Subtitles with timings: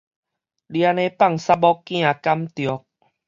[0.03, 0.19] 你按呢放捒某
[1.85, 2.83] 囝敢著？